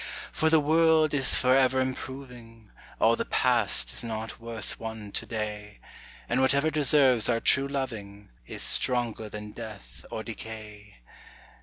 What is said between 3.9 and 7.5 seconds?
is not worth one to day, And whatever deserves our